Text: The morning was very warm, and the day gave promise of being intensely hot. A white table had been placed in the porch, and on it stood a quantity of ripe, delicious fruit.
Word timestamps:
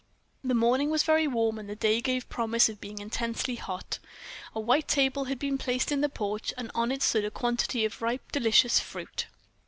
The 0.43 0.55
morning 0.55 0.89
was 0.89 1.03
very 1.03 1.27
warm, 1.27 1.59
and 1.59 1.69
the 1.69 1.75
day 1.75 2.01
gave 2.01 2.27
promise 2.27 2.69
of 2.69 2.81
being 2.81 2.97
intensely 2.97 3.53
hot. 3.53 3.99
A 4.55 4.59
white 4.59 4.87
table 4.87 5.25
had 5.25 5.37
been 5.37 5.59
placed 5.59 5.91
in 5.91 6.01
the 6.01 6.09
porch, 6.09 6.51
and 6.57 6.71
on 6.73 6.91
it 6.91 7.03
stood 7.03 7.23
a 7.23 7.29
quantity 7.29 7.85
of 7.85 8.01
ripe, 8.01 8.31
delicious 8.31 8.79
fruit. 8.79 9.27